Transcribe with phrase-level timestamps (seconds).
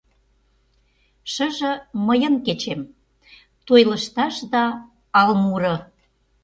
[1.33, 1.71] Шыже—
[2.07, 2.81] мыйын кечем:
[3.65, 4.63] Той лышташ да
[5.19, 5.75] ал муро.